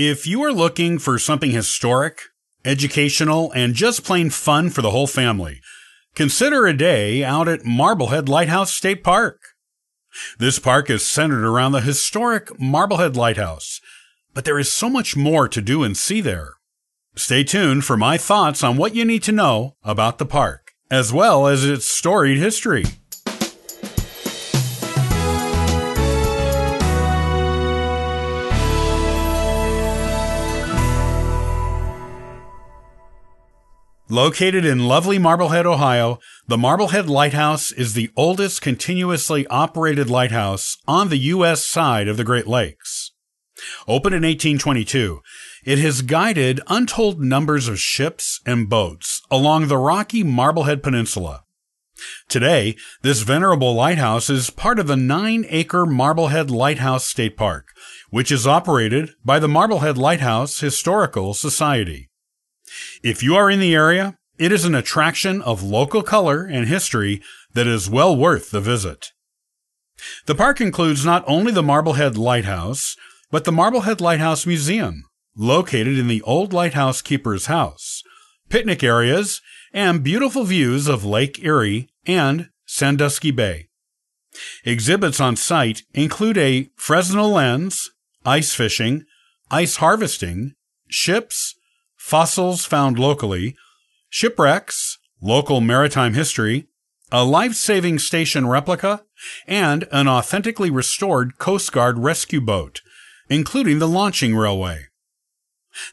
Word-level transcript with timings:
If 0.00 0.28
you 0.28 0.44
are 0.44 0.52
looking 0.52 1.00
for 1.00 1.18
something 1.18 1.50
historic, 1.50 2.20
educational, 2.64 3.50
and 3.50 3.74
just 3.74 4.04
plain 4.04 4.30
fun 4.30 4.70
for 4.70 4.80
the 4.80 4.92
whole 4.92 5.08
family, 5.08 5.60
consider 6.14 6.68
a 6.68 6.72
day 6.72 7.24
out 7.24 7.48
at 7.48 7.64
Marblehead 7.64 8.28
Lighthouse 8.28 8.72
State 8.72 9.02
Park. 9.02 9.40
This 10.38 10.60
park 10.60 10.88
is 10.88 11.04
centered 11.04 11.44
around 11.44 11.72
the 11.72 11.80
historic 11.80 12.60
Marblehead 12.60 13.16
Lighthouse, 13.16 13.80
but 14.34 14.44
there 14.44 14.60
is 14.60 14.70
so 14.70 14.88
much 14.88 15.16
more 15.16 15.48
to 15.48 15.60
do 15.60 15.82
and 15.82 15.96
see 15.96 16.20
there. 16.20 16.52
Stay 17.16 17.42
tuned 17.42 17.84
for 17.84 17.96
my 17.96 18.16
thoughts 18.16 18.62
on 18.62 18.76
what 18.76 18.94
you 18.94 19.04
need 19.04 19.24
to 19.24 19.32
know 19.32 19.74
about 19.82 20.18
the 20.18 20.24
park, 20.24 20.74
as 20.92 21.12
well 21.12 21.48
as 21.48 21.64
its 21.64 21.88
storied 21.88 22.38
history. 22.38 22.84
Located 34.10 34.64
in 34.64 34.86
lovely 34.86 35.18
Marblehead, 35.18 35.66
Ohio, 35.66 36.18
the 36.46 36.56
Marblehead 36.56 37.10
Lighthouse 37.10 37.70
is 37.72 37.92
the 37.92 38.10
oldest 38.16 38.62
continuously 38.62 39.46
operated 39.48 40.08
lighthouse 40.08 40.78
on 40.88 41.10
the 41.10 41.18
U.S. 41.18 41.62
side 41.62 42.08
of 42.08 42.16
the 42.16 42.24
Great 42.24 42.46
Lakes. 42.46 43.12
Opened 43.86 44.14
in 44.14 44.22
1822, 44.22 45.20
it 45.66 45.78
has 45.78 46.00
guided 46.00 46.58
untold 46.68 47.20
numbers 47.20 47.68
of 47.68 47.78
ships 47.78 48.40
and 48.46 48.70
boats 48.70 49.20
along 49.30 49.68
the 49.68 49.76
rocky 49.76 50.24
Marblehead 50.24 50.82
Peninsula. 50.82 51.44
Today, 52.30 52.76
this 53.02 53.20
venerable 53.20 53.74
lighthouse 53.74 54.30
is 54.30 54.48
part 54.48 54.78
of 54.78 54.86
the 54.86 54.96
nine 54.96 55.44
acre 55.50 55.84
Marblehead 55.84 56.50
Lighthouse 56.50 57.04
State 57.04 57.36
Park, 57.36 57.66
which 58.08 58.32
is 58.32 58.46
operated 58.46 59.10
by 59.22 59.38
the 59.38 59.48
Marblehead 59.48 59.98
Lighthouse 59.98 60.60
Historical 60.60 61.34
Society. 61.34 62.07
If 63.02 63.22
you 63.22 63.36
are 63.36 63.50
in 63.50 63.60
the 63.60 63.74
area, 63.74 64.16
it 64.38 64.52
is 64.52 64.64
an 64.64 64.74
attraction 64.74 65.42
of 65.42 65.62
local 65.62 66.02
color 66.02 66.44
and 66.44 66.66
history 66.66 67.22
that 67.54 67.66
is 67.66 67.90
well 67.90 68.16
worth 68.16 68.50
the 68.50 68.60
visit. 68.60 69.12
The 70.26 70.34
park 70.34 70.60
includes 70.60 71.04
not 71.04 71.24
only 71.26 71.52
the 71.52 71.62
Marblehead 71.62 72.16
Lighthouse, 72.16 72.96
but 73.30 73.44
the 73.44 73.52
Marblehead 73.52 74.00
Lighthouse 74.00 74.46
Museum, 74.46 75.04
located 75.36 75.98
in 75.98 76.08
the 76.08 76.22
old 76.22 76.52
lighthouse 76.52 77.02
keeper's 77.02 77.46
house, 77.46 78.02
picnic 78.48 78.82
areas, 78.82 79.40
and 79.72 80.04
beautiful 80.04 80.44
views 80.44 80.86
of 80.86 81.04
Lake 81.04 81.42
Erie 81.42 81.88
and 82.06 82.48
Sandusky 82.66 83.30
Bay. 83.30 83.68
Exhibits 84.64 85.20
on 85.20 85.36
site 85.36 85.82
include 85.94 86.38
a 86.38 86.68
Fresnel 86.76 87.30
lens, 87.30 87.90
ice 88.24 88.54
fishing, 88.54 89.04
ice 89.50 89.76
harvesting, 89.76 90.54
ships, 90.88 91.54
fossils 92.08 92.64
found 92.64 92.98
locally, 92.98 93.54
shipwrecks, 94.08 94.96
local 95.20 95.60
maritime 95.60 96.14
history, 96.14 96.66
a 97.12 97.22
life 97.22 97.52
saving 97.52 97.98
station 97.98 98.46
replica, 98.46 99.04
and 99.46 99.86
an 99.92 100.08
authentically 100.08 100.70
restored 100.70 101.36
Coast 101.36 101.70
Guard 101.70 101.98
rescue 101.98 102.40
boat, 102.40 102.80
including 103.28 103.78
the 103.78 103.86
launching 103.86 104.34
railway. 104.34 104.86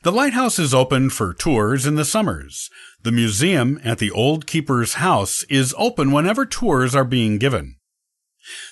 The 0.03 0.11
lighthouse 0.13 0.57
is 0.57 0.73
open 0.73 1.09
for 1.09 1.33
tours 1.33 1.85
in 1.85 1.95
the 1.95 2.05
summers. 2.05 2.69
The 3.03 3.11
museum 3.11 3.81
at 3.83 3.97
the 3.97 4.11
Old 4.11 4.47
Keeper's 4.47 4.93
House 4.93 5.43
is 5.49 5.75
open 5.77 6.13
whenever 6.13 6.45
tours 6.45 6.95
are 6.95 7.03
being 7.03 7.37
given. 7.37 7.75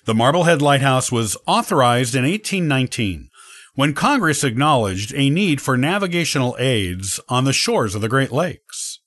The 0.06 0.16
Marblehead 0.16 0.62
Lighthouse 0.62 1.12
was 1.12 1.36
authorized 1.46 2.16
in 2.16 2.24
1819 2.24 3.30
when 3.76 3.94
Congress 3.94 4.44
acknowledged 4.44 5.14
a 5.16 5.30
need 5.30 5.60
for 5.62 5.78
navigational 5.78 6.56
aids 6.60 7.20
on 7.28 7.44
the 7.44 7.54
shores 7.54 7.96
of 7.96 8.02
the 8.02 8.10
Great 8.10 8.32
Lakes. 8.32 9.00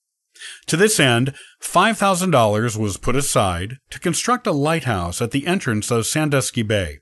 To 0.66 0.76
this 0.76 0.98
end, 0.98 1.34
$5,000 1.62 2.76
was 2.76 2.96
put 2.96 3.16
aside 3.16 3.78
to 3.90 4.00
construct 4.00 4.46
a 4.46 4.52
lighthouse 4.52 5.22
at 5.22 5.30
the 5.30 5.46
entrance 5.46 5.90
of 5.90 6.06
Sandusky 6.06 6.62
Bay. 6.62 6.98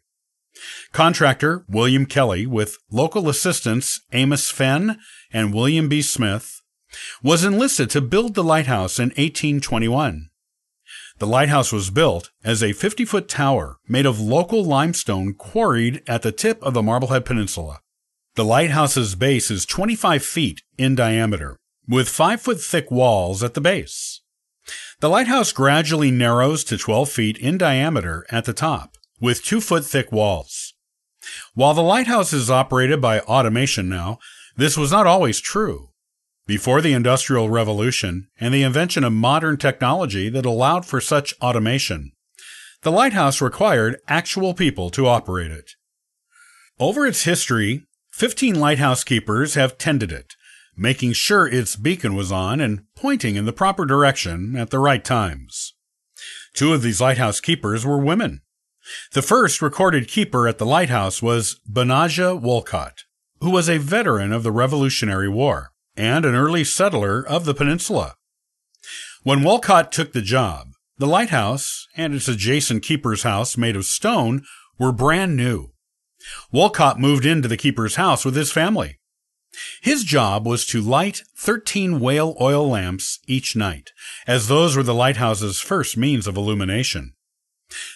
Contractor 0.93 1.65
William 1.69 2.07
Kelly, 2.07 2.47
with 2.47 2.79
local 2.91 3.29
assistants 3.29 4.01
Amos 4.13 4.51
Fenn 4.51 4.99
and 5.33 5.53
William 5.53 5.89
B. 5.89 6.03
Smith, 6.03 6.61
was 7.23 7.45
enlisted 7.45 7.91
to 7.91 8.01
build 8.01 8.35
the 8.35 8.45
lighthouse 8.45 8.99
in 8.99 9.09
1821. 9.09 10.29
The 11.19 11.27
lighthouse 11.29 11.73
was 11.73 11.91
built 11.91 12.31
as 12.43 12.61
a 12.61 12.73
50 12.73 13.05
foot 13.05 13.29
tower 13.29 13.79
made 13.87 14.05
of 14.05 14.21
local 14.21 14.65
limestone 14.65 15.35
quarried 15.35 16.03
at 16.09 16.23
the 16.23 16.33
tip 16.33 16.61
of 16.63 16.75
the 16.75 16.83
Marblehead 16.83 17.25
Peninsula. 17.25 17.81
The 18.35 18.45
lighthouse's 18.45 19.15
base 19.15 19.49
is 19.49 19.65
25 19.65 20.25
feet 20.25 20.63
in 20.77 20.97
diameter, 20.97 21.57
with 21.87 22.09
5 22.09 22.41
foot 22.41 22.61
thick 22.61 22.91
walls 22.91 23.45
at 23.45 23.55
the 23.55 23.61
base. 23.61 24.23
The 24.99 25.09
lighthouse 25.09 25.53
gradually 25.53 26.11
narrows 26.11 26.65
to 26.65 26.77
12 26.77 27.09
feet 27.09 27.39
in 27.39 27.59
diameter 27.59 28.27
at 28.31 28.45
the 28.45 28.53
top, 28.53 28.97
with 29.21 29.45
2 29.45 29.61
foot 29.61 29.85
thick 29.85 30.11
walls. 30.11 30.75
While 31.55 31.75
the 31.75 31.83
lighthouse 31.83 32.33
is 32.33 32.51
operated 32.51 33.01
by 33.01 33.21
automation 33.21 33.89
now, 33.89 34.19
this 34.57 34.77
was 34.77 34.91
not 34.91 35.07
always 35.07 35.41
true. 35.41 35.91
Before 36.47 36.82
the 36.82 36.93
Industrial 36.93 37.49
Revolution 37.49 38.28
and 38.38 38.53
the 38.53 38.62
invention 38.62 39.03
of 39.03 39.15
modern 39.15 39.56
technology 39.56 40.28
that 40.28 40.44
allowed 40.44 40.84
for 40.84 41.00
such 41.00 41.32
automation, 41.41 42.12
the 42.82 42.93
lighthouse 42.93 43.41
required 43.41 43.97
actual 44.09 44.53
people 44.53 44.91
to 44.91 45.06
operate 45.06 45.50
it. 45.50 45.71
Over 46.78 47.06
its 47.06 47.25
history, 47.25 47.87
15 48.12 48.60
lighthouse 48.60 49.05
keepers 49.05 49.55
have 49.55 49.78
tended 49.78 50.12
it, 50.12 50.34
making 50.77 51.15
sure 51.15 51.49
its 51.49 51.77
beacon 51.77 52.15
was 52.15 52.31
on 52.31 52.61
and 52.61 52.84
pointing 52.94 53.37
in 53.37 53.47
the 53.47 53.53
proper 53.53 53.87
direction 53.87 54.55
at 54.55 54.69
the 54.69 54.78
right 54.78 55.03
times. 55.03 55.72
Two 56.53 56.75
of 56.75 56.82
these 56.82 57.00
lighthouse 57.00 57.41
keepers 57.41 57.87
were 57.87 57.99
women. 57.99 58.43
The 59.12 59.22
first 59.22 59.62
recorded 59.62 60.09
keeper 60.09 60.47
at 60.47 60.59
the 60.59 60.66
lighthouse 60.66 61.22
was 61.22 61.59
Benajah 61.66 62.38
Wolcott, 62.38 63.05
who 63.41 63.49
was 63.49 63.71
a 63.71 63.78
veteran 63.78 64.31
of 64.31 64.43
the 64.43 64.53
Revolutionary 64.53 65.31
War 65.31 65.71
and 65.97 66.25
an 66.25 66.34
early 66.34 66.65
settler 66.65 67.27
of 67.27 67.44
the 67.44 67.55
peninsula. 67.55 68.15
When 69.22 69.43
Wolcott 69.43 69.91
took 69.91 70.12
the 70.12 70.22
job, 70.22 70.69
the 70.99 71.06
lighthouse 71.06 71.87
and 71.97 72.15
its 72.15 72.28
adjacent 72.28 72.82
keeper's 72.82 73.22
house 73.22 73.56
made 73.56 73.77
of 73.77 73.84
stone 73.84 74.43
were 74.78 74.93
brand 74.93 75.37
new. 75.37 75.72
Wolcott 76.53 76.99
moved 76.99 77.27
into 77.27 77.49
the 77.49 77.56
keeper's 77.56 77.97
house 77.97 78.25
with 78.25 78.37
his 78.37 78.53
family. 78.53 78.99
His 79.82 80.05
job 80.05 80.47
was 80.47 80.66
to 80.66 80.81
light 80.81 81.22
13 81.37 82.00
whale 82.00 82.37
oil 82.41 82.69
lamps 82.69 83.21
each 83.26 83.55
night, 83.55 83.91
as 84.26 84.49
those 84.49 84.76
were 84.76 84.82
the 84.82 84.94
lighthouse's 84.94 85.61
first 85.61 85.97
means 85.97 86.26
of 86.26 86.37
illumination. 86.37 87.15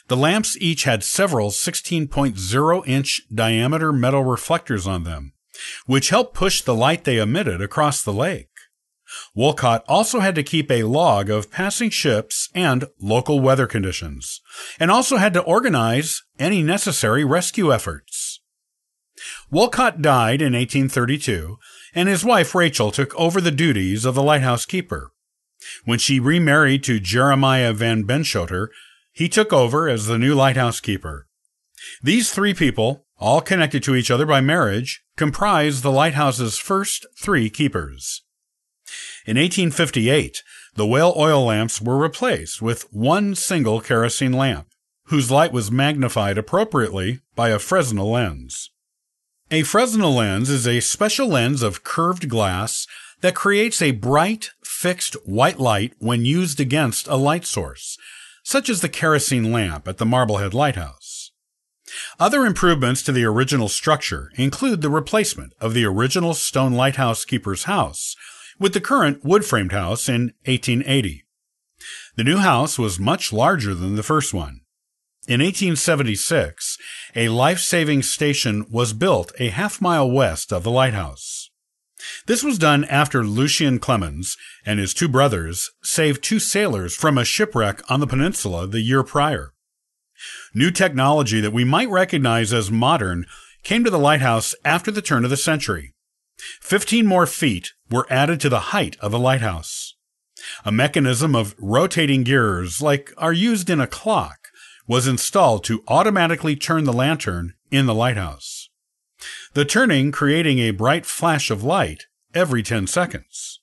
The 0.08 0.16
lamps 0.16 0.56
each 0.60 0.84
had 0.84 1.04
several 1.04 1.50
16.0 1.50 2.86
inch 2.86 3.22
diameter 3.32 3.92
metal 3.92 4.24
reflectors 4.24 4.86
on 4.86 5.04
them, 5.04 5.32
which 5.86 6.10
helped 6.10 6.34
push 6.34 6.62
the 6.62 6.74
light 6.74 7.04
they 7.04 7.18
emitted 7.18 7.60
across 7.60 8.02
the 8.02 8.12
lake. 8.12 8.48
Wolcott 9.34 9.84
also 9.88 10.20
had 10.20 10.34
to 10.34 10.42
keep 10.42 10.70
a 10.70 10.82
log 10.82 11.30
of 11.30 11.50
passing 11.50 11.90
ships 11.90 12.48
and 12.54 12.86
local 13.00 13.40
weather 13.40 13.66
conditions, 13.66 14.40
and 14.78 14.90
also 14.90 15.16
had 15.16 15.32
to 15.34 15.42
organize 15.42 16.22
any 16.38 16.62
necessary 16.62 17.24
rescue 17.24 17.72
efforts. 17.72 18.40
Wolcott 19.50 20.02
died 20.02 20.42
in 20.42 20.52
1832, 20.52 21.56
and 21.94 22.08
his 22.08 22.24
wife 22.24 22.54
Rachel 22.54 22.90
took 22.90 23.14
over 23.14 23.40
the 23.40 23.50
duties 23.50 24.04
of 24.04 24.14
the 24.14 24.22
lighthouse 24.22 24.66
keeper. 24.66 25.12
When 25.84 25.98
she 25.98 26.20
remarried 26.20 26.84
to 26.84 27.00
Jeremiah 27.00 27.72
Van 27.72 28.04
Benschoter, 28.04 28.68
he 29.10 29.28
took 29.28 29.52
over 29.52 29.88
as 29.88 30.06
the 30.06 30.18
new 30.18 30.34
lighthouse 30.34 30.80
keeper. 30.80 31.26
These 32.02 32.30
three 32.32 32.54
people, 32.54 33.06
all 33.18 33.40
connected 33.40 33.82
to 33.82 33.94
each 33.94 34.10
other 34.10 34.26
by 34.26 34.40
marriage, 34.40 35.02
comprise 35.16 35.82
the 35.82 35.90
lighthouse's 35.90 36.58
first 36.58 37.06
three 37.20 37.50
keepers. 37.50 38.22
In 39.26 39.36
1858, 39.36 40.42
the 40.74 40.86
whale 40.86 41.12
oil 41.16 41.44
lamps 41.44 41.82
were 41.82 41.98
replaced 41.98 42.62
with 42.62 42.92
one 42.92 43.34
single 43.34 43.80
kerosene 43.80 44.32
lamp, 44.32 44.68
whose 45.06 45.30
light 45.30 45.52
was 45.52 45.70
magnified 45.70 46.38
appropriately 46.38 47.20
by 47.34 47.48
a 47.50 47.58
Fresnel 47.58 48.10
lens. 48.10 48.70
A 49.50 49.62
Fresnel 49.62 50.14
lens 50.14 50.50
is 50.50 50.66
a 50.66 50.80
special 50.80 51.28
lens 51.28 51.62
of 51.62 51.82
curved 51.82 52.28
glass 52.28 52.86
that 53.20 53.34
creates 53.34 53.82
a 53.82 53.90
bright, 53.92 54.50
fixed 54.62 55.14
white 55.26 55.58
light 55.58 55.94
when 55.98 56.24
used 56.24 56.60
against 56.60 57.08
a 57.08 57.16
light 57.16 57.44
source, 57.44 57.96
such 58.44 58.68
as 58.68 58.80
the 58.80 58.88
kerosene 58.88 59.50
lamp 59.50 59.88
at 59.88 59.98
the 59.98 60.06
Marblehead 60.06 60.54
Lighthouse. 60.54 61.07
Other 62.20 62.44
improvements 62.44 63.02
to 63.02 63.12
the 63.12 63.24
original 63.24 63.68
structure 63.68 64.30
include 64.36 64.82
the 64.82 64.90
replacement 64.90 65.52
of 65.60 65.74
the 65.74 65.84
original 65.84 66.34
stone 66.34 66.72
lighthouse 66.72 67.24
keeper's 67.24 67.64
house 67.64 68.16
with 68.58 68.74
the 68.74 68.80
current 68.80 69.24
wood 69.24 69.44
framed 69.44 69.72
house 69.72 70.08
in 70.08 70.32
1880. 70.44 71.24
The 72.16 72.24
new 72.24 72.38
house 72.38 72.78
was 72.78 72.98
much 72.98 73.32
larger 73.32 73.74
than 73.74 73.94
the 73.94 74.02
first 74.02 74.34
one. 74.34 74.60
In 75.28 75.40
1876, 75.40 76.78
a 77.14 77.28
life 77.28 77.60
saving 77.60 78.02
station 78.02 78.66
was 78.70 78.92
built 78.92 79.32
a 79.38 79.50
half 79.50 79.80
mile 79.80 80.10
west 80.10 80.52
of 80.52 80.62
the 80.62 80.70
lighthouse. 80.70 81.50
This 82.26 82.42
was 82.42 82.58
done 82.58 82.84
after 82.84 83.24
Lucien 83.24 83.78
Clemens 83.78 84.36
and 84.64 84.78
his 84.78 84.94
two 84.94 85.08
brothers 85.08 85.70
saved 85.82 86.22
two 86.22 86.38
sailors 86.38 86.94
from 86.94 87.18
a 87.18 87.24
shipwreck 87.24 87.82
on 87.90 88.00
the 88.00 88.06
peninsula 88.06 88.66
the 88.66 88.80
year 88.80 89.02
prior. 89.02 89.52
New 90.54 90.70
technology 90.70 91.40
that 91.40 91.52
we 91.52 91.64
might 91.64 91.88
recognize 91.88 92.52
as 92.52 92.70
modern 92.70 93.26
came 93.62 93.84
to 93.84 93.90
the 93.90 93.98
lighthouse 93.98 94.54
after 94.64 94.90
the 94.90 95.02
turn 95.02 95.24
of 95.24 95.30
the 95.30 95.36
century. 95.36 95.94
Fifteen 96.60 97.06
more 97.06 97.26
feet 97.26 97.72
were 97.90 98.06
added 98.10 98.40
to 98.40 98.48
the 98.48 98.70
height 98.70 98.96
of 99.00 99.12
the 99.12 99.18
lighthouse. 99.18 99.94
A 100.64 100.72
mechanism 100.72 101.34
of 101.34 101.54
rotating 101.58 102.22
gears, 102.22 102.80
like 102.80 103.12
are 103.18 103.32
used 103.32 103.68
in 103.68 103.80
a 103.80 103.86
clock, 103.86 104.48
was 104.86 105.06
installed 105.06 105.64
to 105.64 105.82
automatically 105.88 106.56
turn 106.56 106.84
the 106.84 106.92
lantern 106.92 107.54
in 107.70 107.86
the 107.86 107.94
lighthouse. 107.94 108.70
The 109.54 109.64
turning 109.64 110.12
creating 110.12 110.60
a 110.60 110.70
bright 110.70 111.04
flash 111.04 111.50
of 111.50 111.64
light 111.64 112.04
every 112.34 112.62
10 112.62 112.86
seconds. 112.86 113.57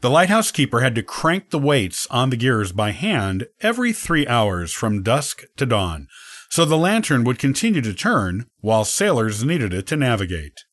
The 0.00 0.10
lighthouse 0.10 0.50
keeper 0.50 0.80
had 0.80 0.94
to 0.94 1.02
crank 1.02 1.50
the 1.50 1.58
weights 1.58 2.06
on 2.10 2.30
the 2.30 2.36
gears 2.36 2.72
by 2.72 2.90
hand 2.90 3.46
every 3.60 3.92
three 3.92 4.26
hours 4.26 4.72
from 4.72 5.02
dusk 5.02 5.44
to 5.56 5.66
dawn, 5.66 6.08
so 6.50 6.64
the 6.64 6.76
lantern 6.76 7.24
would 7.24 7.38
continue 7.38 7.80
to 7.80 7.94
turn 7.94 8.46
while 8.60 8.84
sailors 8.84 9.44
needed 9.44 9.72
it 9.72 9.86
to 9.88 9.96
navigate. 9.96 10.64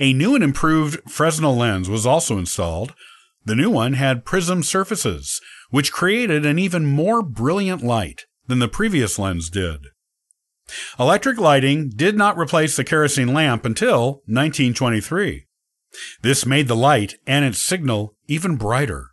A 0.00 0.12
new 0.12 0.34
and 0.34 0.44
improved 0.44 1.00
Fresnel 1.10 1.56
lens 1.56 1.88
was 1.88 2.06
also 2.06 2.38
installed. 2.38 2.94
The 3.44 3.54
new 3.54 3.70
one 3.70 3.94
had 3.94 4.24
prism 4.24 4.62
surfaces, 4.62 5.40
which 5.70 5.92
created 5.92 6.44
an 6.44 6.58
even 6.58 6.86
more 6.86 7.22
brilliant 7.22 7.82
light 7.82 8.24
than 8.46 8.58
the 8.58 8.68
previous 8.68 9.18
lens 9.18 9.50
did. 9.50 9.86
Electric 10.98 11.38
lighting 11.38 11.90
did 11.94 12.16
not 12.16 12.38
replace 12.38 12.76
the 12.76 12.84
kerosene 12.84 13.32
lamp 13.34 13.64
until 13.64 14.22
1923. 14.26 15.46
This 16.22 16.46
made 16.46 16.68
the 16.68 16.76
light 16.76 17.16
and 17.26 17.44
its 17.44 17.64
signal 17.64 18.14
even 18.26 18.56
brighter. 18.56 19.10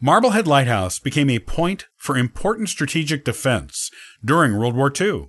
Marblehead 0.00 0.46
Lighthouse 0.46 0.98
became 0.98 1.30
a 1.30 1.38
point 1.38 1.86
for 1.96 2.16
important 2.16 2.68
strategic 2.68 3.24
defense 3.24 3.90
during 4.24 4.56
World 4.56 4.74
War 4.74 4.92
II. 4.98 5.28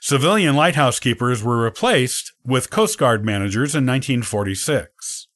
Civilian 0.00 0.56
lighthouse 0.56 0.98
keepers 0.98 1.42
were 1.42 1.62
replaced 1.62 2.32
with 2.44 2.70
Coast 2.70 2.98
Guard 2.98 3.24
managers 3.24 3.74
in 3.74 3.84
1946. 3.86 5.28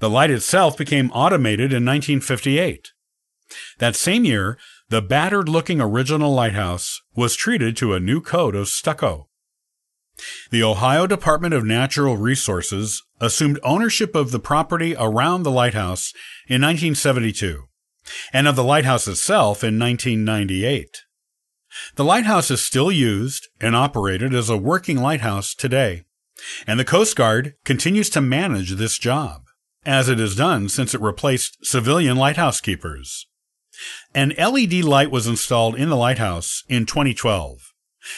The 0.00 0.10
light 0.10 0.30
itself 0.30 0.76
became 0.76 1.10
automated 1.12 1.72
in 1.72 1.84
1958. 1.84 2.88
That 3.78 3.96
same 3.96 4.24
year, 4.24 4.58
the 4.88 5.00
battered 5.00 5.48
looking 5.48 5.80
original 5.80 6.32
lighthouse 6.32 7.00
was 7.14 7.36
treated 7.36 7.76
to 7.76 7.94
a 7.94 8.00
new 8.00 8.20
coat 8.20 8.54
of 8.54 8.68
stucco. 8.68 9.28
The 10.50 10.62
Ohio 10.62 11.06
Department 11.06 11.54
of 11.54 11.64
Natural 11.64 12.16
Resources 12.16 13.02
assumed 13.20 13.58
ownership 13.62 14.14
of 14.14 14.30
the 14.30 14.38
property 14.38 14.94
around 14.98 15.42
the 15.42 15.50
lighthouse 15.50 16.12
in 16.46 16.62
1972 16.62 17.64
and 18.32 18.46
of 18.46 18.56
the 18.56 18.64
lighthouse 18.64 19.08
itself 19.08 19.64
in 19.64 19.78
1998. 19.78 20.98
The 21.96 22.04
lighthouse 22.04 22.50
is 22.50 22.64
still 22.64 22.92
used 22.92 23.48
and 23.60 23.74
operated 23.74 24.34
as 24.34 24.48
a 24.48 24.56
working 24.56 24.98
lighthouse 24.98 25.54
today, 25.54 26.04
and 26.66 26.78
the 26.78 26.84
Coast 26.84 27.16
Guard 27.16 27.54
continues 27.64 28.08
to 28.10 28.20
manage 28.20 28.72
this 28.72 28.98
job, 28.98 29.42
as 29.84 30.08
it 30.08 30.18
has 30.18 30.36
done 30.36 30.68
since 30.68 30.94
it 30.94 31.00
replaced 31.00 31.64
civilian 31.66 32.16
lighthouse 32.16 32.60
keepers. 32.60 33.26
An 34.14 34.32
LED 34.38 34.84
light 34.84 35.10
was 35.10 35.26
installed 35.26 35.74
in 35.74 35.88
the 35.88 35.96
lighthouse 35.96 36.62
in 36.68 36.86
2012. 36.86 37.73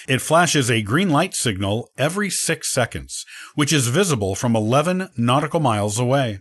It 0.09 0.21
flashes 0.21 0.71
a 0.71 0.83
green 0.83 1.11
light 1.11 1.35
signal 1.35 1.91
every 1.97 2.31
six 2.31 2.69
seconds, 2.69 3.25
which 3.55 3.73
is 3.73 3.89
visible 3.89 4.35
from 4.35 4.57
11 4.57 5.11
nautical 5.17 5.61
miles 5.61 5.99
away. 5.99 6.41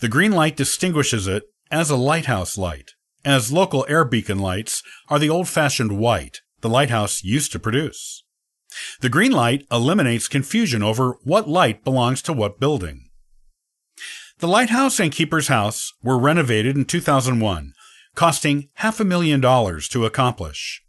The 0.00 0.08
green 0.08 0.32
light 0.32 0.56
distinguishes 0.56 1.26
it 1.26 1.44
as 1.70 1.90
a 1.90 1.96
lighthouse 1.96 2.56
light, 2.56 2.92
as 3.24 3.52
local 3.52 3.84
air 3.88 4.04
beacon 4.04 4.38
lights 4.38 4.82
are 5.08 5.18
the 5.18 5.30
old 5.30 5.48
fashioned 5.48 5.98
white 5.98 6.40
the 6.60 6.68
lighthouse 6.70 7.22
used 7.22 7.52
to 7.52 7.58
produce. 7.58 8.24
The 9.00 9.10
green 9.10 9.32
light 9.32 9.66
eliminates 9.70 10.28
confusion 10.28 10.82
over 10.82 11.16
what 11.22 11.48
light 11.48 11.84
belongs 11.84 12.22
to 12.22 12.32
what 12.32 12.58
building. 12.58 13.10
The 14.38 14.48
lighthouse 14.48 14.98
and 14.98 15.12
keeper's 15.12 15.48
house 15.48 15.92
were 16.02 16.18
renovated 16.18 16.76
in 16.76 16.86
2001 16.86 17.74
costing 18.14 18.68
half 18.74 19.00
a 19.00 19.04
million 19.04 19.40
dollars 19.40 19.88
to 19.88 20.06
accomplish. 20.06 20.83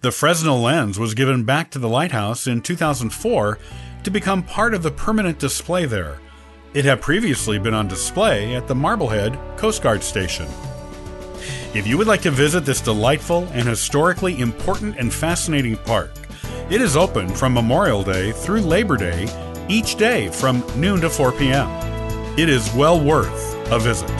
The 0.00 0.12
Fresnel 0.12 0.60
lens 0.60 0.98
was 0.98 1.14
given 1.14 1.44
back 1.44 1.70
to 1.70 1.78
the 1.78 1.88
lighthouse 1.88 2.46
in 2.46 2.62
2004 2.62 3.58
to 4.02 4.10
become 4.10 4.42
part 4.42 4.74
of 4.74 4.82
the 4.82 4.90
permanent 4.90 5.38
display 5.38 5.86
there. 5.86 6.18
It 6.72 6.84
had 6.84 7.00
previously 7.00 7.58
been 7.58 7.74
on 7.74 7.88
display 7.88 8.54
at 8.54 8.68
the 8.68 8.74
Marblehead 8.74 9.38
Coast 9.56 9.82
Guard 9.82 10.02
Station. 10.02 10.46
If 11.74 11.86
you 11.86 11.98
would 11.98 12.06
like 12.06 12.22
to 12.22 12.30
visit 12.30 12.64
this 12.64 12.80
delightful 12.80 13.48
and 13.52 13.68
historically 13.68 14.40
important 14.40 14.96
and 14.98 15.12
fascinating 15.12 15.76
park, 15.76 16.12
it 16.68 16.80
is 16.80 16.96
open 16.96 17.28
from 17.28 17.54
Memorial 17.54 18.02
Day 18.02 18.32
through 18.32 18.60
Labor 18.60 18.96
Day 18.96 19.28
each 19.68 19.96
day 19.96 20.28
from 20.28 20.64
noon 20.80 21.00
to 21.00 21.10
4 21.10 21.32
p.m. 21.32 21.68
It 22.38 22.48
is 22.48 22.72
well 22.74 23.00
worth 23.00 23.54
a 23.70 23.78
visit. 23.78 24.10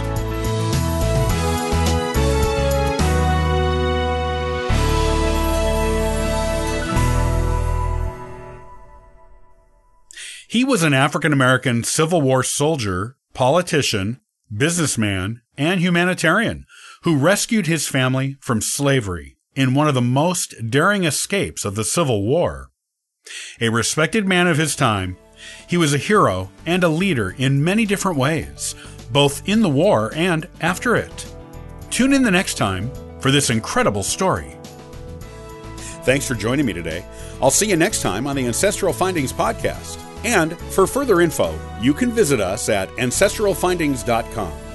He 10.51 10.65
was 10.65 10.83
an 10.83 10.93
African 10.93 11.33
American 11.33 11.85
Civil 11.85 12.23
War 12.23 12.43
soldier, 12.43 13.15
politician, 13.35 14.19
businessman, 14.53 15.43
and 15.57 15.81
humanitarian 15.81 16.67
who 17.03 17.19
rescued 17.19 17.69
his 17.69 17.87
family 17.87 18.37
from 18.41 18.61
slavery 18.61 19.37
in 19.55 19.75
one 19.75 19.87
of 19.87 19.95
the 19.95 20.01
most 20.01 20.69
daring 20.69 21.05
escapes 21.05 21.65
of 21.65 21.77
the 21.77 21.85
Civil 21.85 22.27
War. 22.27 22.73
A 23.61 23.69
respected 23.69 24.27
man 24.27 24.49
of 24.49 24.57
his 24.57 24.75
time, 24.75 25.17
he 25.69 25.77
was 25.77 25.95
a 25.95 25.99
hero 25.99 26.51
and 26.67 26.83
a 26.83 26.89
leader 26.89 27.37
in 27.39 27.63
many 27.63 27.87
different 27.87 28.19
ways, 28.19 28.75
both 29.13 29.49
in 29.49 29.63
the 29.63 29.69
war 29.69 30.11
and 30.17 30.49
after 30.61 30.97
it. 30.97 31.33
Tune 31.91 32.13
in 32.13 32.25
the 32.25 32.31
next 32.33 32.55
time 32.55 32.91
for 33.21 33.31
this 33.31 33.51
incredible 33.51 34.03
story. 34.03 34.57
Thanks 36.03 36.27
for 36.27 36.35
joining 36.35 36.67
me 36.67 36.73
today. 36.73 37.05
I'll 37.41 37.53
see 37.53 37.69
you 37.69 37.77
next 37.77 38.03
time 38.03 38.27
on 38.27 38.35
the 38.35 38.49
Ancestral 38.49 38.93
Findings 38.93 39.33
Podcast. 39.33 40.10
And 40.25 40.59
for 40.59 40.87
further 40.87 41.21
info, 41.21 41.59
you 41.81 41.95
can 41.95 42.11
visit 42.11 42.41
us 42.41 42.69
at 42.69 42.89
ancestralfindings.com. 42.91 44.70